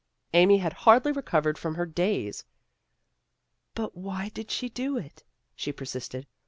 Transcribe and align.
Amy 0.33 0.57
had 0.57 0.73
hardly 0.73 1.11
recovered 1.11 1.59
from 1.59 1.75
her 1.75 1.85
daze." 1.85 2.43
But 3.75 3.95
why 3.95 4.29
did 4.29 4.49
she 4.49 4.67
do 4.67 4.97
it?" 4.97 5.23
she 5.55 5.71
persisted. 5.71 6.25